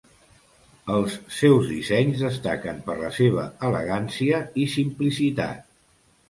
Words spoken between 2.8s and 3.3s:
per la